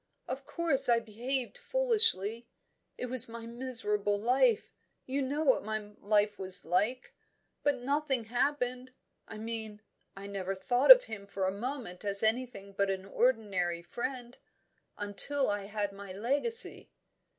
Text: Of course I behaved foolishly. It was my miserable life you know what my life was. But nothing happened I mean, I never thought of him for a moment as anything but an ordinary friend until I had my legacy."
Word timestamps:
Of 0.27 0.47
course 0.47 0.89
I 0.89 0.97
behaved 0.97 1.59
foolishly. 1.59 2.47
It 2.97 3.05
was 3.05 3.29
my 3.29 3.45
miserable 3.45 4.19
life 4.19 4.73
you 5.05 5.21
know 5.21 5.43
what 5.43 5.63
my 5.63 5.91
life 5.99 6.39
was. 6.39 6.61
But 7.61 7.81
nothing 7.81 8.23
happened 8.23 8.93
I 9.27 9.37
mean, 9.37 9.79
I 10.17 10.25
never 10.25 10.55
thought 10.55 10.89
of 10.91 11.03
him 11.03 11.27
for 11.27 11.45
a 11.45 11.51
moment 11.51 12.03
as 12.03 12.23
anything 12.23 12.73
but 12.75 12.89
an 12.89 13.05
ordinary 13.05 13.83
friend 13.83 14.39
until 14.97 15.51
I 15.51 15.65
had 15.65 15.91
my 15.93 16.11
legacy." 16.11 16.89